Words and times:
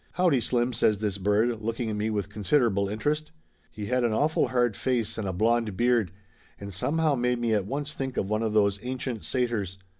"Howdy, 0.13 0.41
Slim!" 0.41 0.73
says 0.73 0.97
this 0.97 1.19
bird, 1.19 1.61
looking 1.61 1.87
at 1.91 1.95
me 1.95 2.09
with 2.09 2.27
considerable 2.27 2.89
interest. 2.89 3.31
He 3.69 3.85
had 3.85 4.03
an 4.03 4.13
awful 4.13 4.47
hard 4.47 4.75
face 4.75 5.15
and 5.15 5.27
a 5.27 5.31
blond 5.31 5.77
beard, 5.77 6.11
and 6.59 6.73
somehow 6.73 7.13
made 7.13 7.37
me 7.37 7.53
at 7.53 7.67
once 7.67 7.93
think 7.93 8.17
of 8.17 8.27
one 8.27 8.41
of 8.41 8.53
those 8.53 8.79
an 8.79 8.97
cient 8.97 9.23
satyrs. 9.23 9.77